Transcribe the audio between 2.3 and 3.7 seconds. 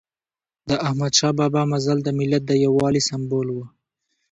د یووالي سمبول و.